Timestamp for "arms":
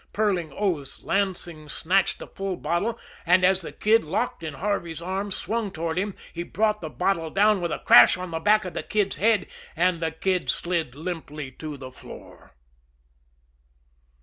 4.99-5.35